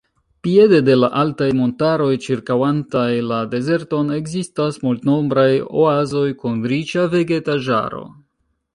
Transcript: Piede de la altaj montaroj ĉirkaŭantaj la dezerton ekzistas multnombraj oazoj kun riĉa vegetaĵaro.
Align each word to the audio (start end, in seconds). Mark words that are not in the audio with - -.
Piede 0.45 0.77
de 0.85 0.95
la 1.01 1.09
altaj 1.23 1.49
montaroj 1.59 2.07
ĉirkaŭantaj 2.23 3.05
la 3.33 3.39
dezerton 3.53 4.11
ekzistas 4.17 4.83
multnombraj 4.89 5.49
oazoj 5.85 6.27
kun 6.43 6.61
riĉa 6.77 7.09
vegetaĵaro. 7.17 8.07